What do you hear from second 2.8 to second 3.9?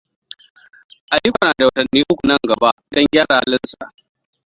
na gyara halin sa.